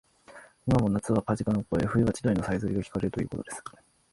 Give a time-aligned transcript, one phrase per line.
[0.65, 3.63] いまも夏はカジカの声、冬は千鳥のさえずりがきかれるということです